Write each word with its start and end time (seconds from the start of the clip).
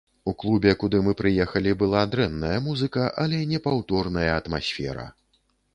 У 0.29 0.33
клубе, 0.43 0.71
куды 0.83 1.01
мы 1.07 1.13
прыехалі, 1.19 1.75
была 1.83 2.01
дрэнная 2.15 2.57
музыка, 2.69 3.07
але 3.27 3.45
непаўторная 3.53 4.29
атмасфера. 4.39 5.09